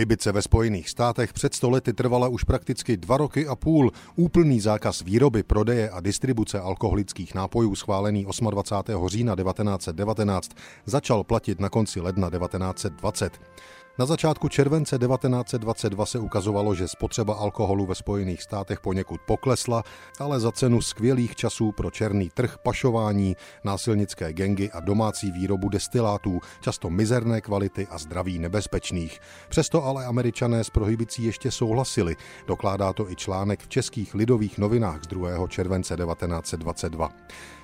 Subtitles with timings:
[0.00, 3.92] Prohybice ve Spojených státech před stolety trvala už prakticky dva roky a půl.
[4.16, 9.08] Úplný zákaz výroby, prodeje a distribuce alkoholických nápojů schválený 28.
[9.08, 10.50] října 1919
[10.86, 13.40] začal platit na konci ledna 1920.
[14.00, 19.82] Na začátku července 1922 se ukazovalo, že spotřeba alkoholu ve Spojených státech poněkud poklesla,
[20.18, 26.40] ale za cenu skvělých časů pro černý trh, pašování, násilnické gengy a domácí výrobu destilátů,
[26.60, 29.20] často mizerné kvality a zdraví nebezpečných.
[29.48, 32.16] Přesto ale američané s prohybicí ještě souhlasili.
[32.46, 35.48] Dokládá to i článek v českých lidových novinách z 2.
[35.48, 37.08] července 1922.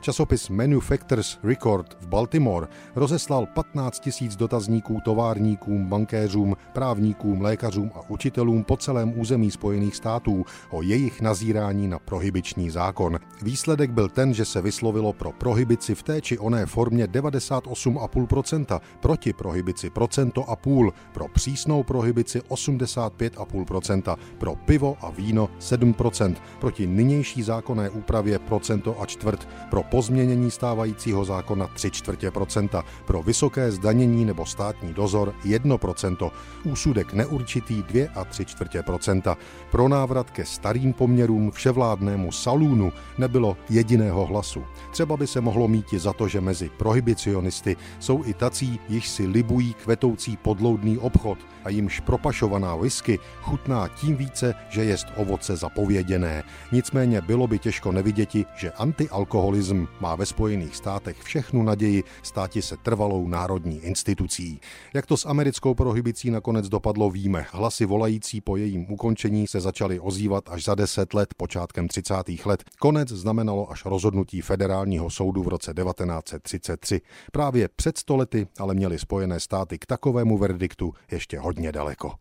[0.00, 6.25] Časopis Manufacturers Record v Baltimore rozeslal 15 000 dotazníků továrníkům, bankéřům,
[6.72, 13.18] právníkům, lékařům a učitelům po celém území Spojených států o jejich nazírání na prohybiční zákon.
[13.42, 19.32] Výsledek byl ten, že se vyslovilo pro prohybici v té či oné formě 98,5%, proti
[19.32, 27.42] prohybici procento a půl, pro přísnou prohybici 85,5%, pro pivo a víno 7%, proti nynější
[27.42, 34.24] zákonné úpravě procento a čtvrt, pro pozměnění stávajícího zákona 3 čtvrtě procenta, pro vysoké zdanění
[34.24, 35.78] nebo státní dozor 1
[36.16, 36.32] procento,
[36.64, 39.36] úsudek neurčitý 2 a 3 čtvrtě procenta.
[39.70, 44.64] Pro návrat ke starým poměrům vševládnému salúnu nebylo jediného hlasu.
[44.90, 49.26] Třeba by se mohlo mít za to, že mezi prohibicionisty jsou i tací, již si
[49.26, 56.42] libují kvetoucí podloudný obchod a jimž propašovaná whisky chutná tím více, že jest ovoce zapověděné.
[56.72, 62.76] Nicméně bylo by těžko neviděti, že antialkoholism má ve Spojených státech všechnu naději státi se
[62.76, 64.60] trvalou národní institucí.
[64.94, 65.74] Jak to s americkou
[66.06, 67.46] prohybicí nakonec dopadlo, víme.
[67.50, 72.14] Hlasy volající po jejím ukončení se začaly ozývat až za deset let, počátkem 30.
[72.44, 72.64] let.
[72.78, 77.00] Konec znamenalo až rozhodnutí federálního soudu v roce 1933.
[77.32, 82.12] Právě před stolety ale měly Spojené státy k takovému verdiktu ještě hodně daleko.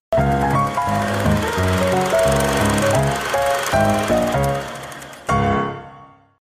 [2.26, 2.65] thank you